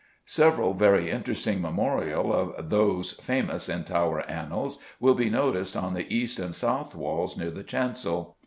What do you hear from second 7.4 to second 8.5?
the chancel.